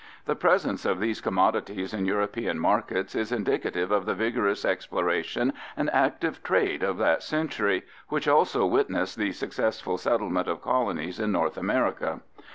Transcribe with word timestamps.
The 0.25 0.35
presence 0.35 0.83
of 0.83 0.99
these 0.99 1.21
commodities 1.21 1.93
in 1.93 2.07
European 2.07 2.57
markets 2.57 3.13
is 3.13 3.31
indicative 3.31 3.91
of 3.91 4.07
the 4.07 4.15
vigorous 4.15 4.65
exploration 4.65 5.53
and 5.77 5.91
active 5.93 6.41
trade 6.41 6.81
of 6.81 6.97
that 6.97 7.21
century, 7.21 7.83
which 8.09 8.27
also 8.27 8.65
witnessed 8.65 9.15
the 9.19 9.31
successful 9.31 9.99
settlement 9.99 10.47
of 10.47 10.59
colonies 10.63 11.19
in 11.19 11.31
North 11.31 11.55
America. 11.55 12.21